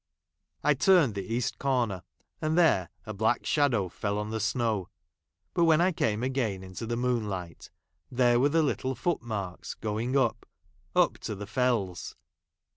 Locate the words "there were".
8.09-8.49